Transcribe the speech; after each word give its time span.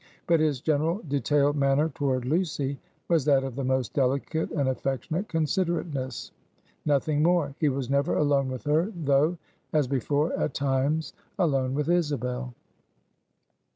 But 0.25 0.39
his 0.39 0.61
general 0.61 0.99
detailed 1.07 1.55
manner 1.55 1.89
toward 1.89 2.25
Lucy 2.25 2.79
was 3.07 3.23
that 3.25 3.43
of 3.43 3.55
the 3.55 3.63
most 3.63 3.93
delicate 3.93 4.49
and 4.49 4.67
affectionate 4.67 5.29
considerateness 5.29 6.31
nothing 6.87 7.21
more. 7.21 7.53
He 7.59 7.69
was 7.69 7.87
never 7.87 8.15
alone 8.15 8.49
with 8.49 8.63
her; 8.63 8.91
though, 8.95 9.37
as 9.73 9.87
before, 9.87 10.33
at 10.33 10.55
times 10.55 11.13
alone 11.37 11.75
with 11.75 11.87
Isabel. 11.87 12.55